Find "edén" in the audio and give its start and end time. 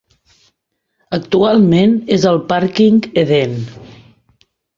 3.25-3.55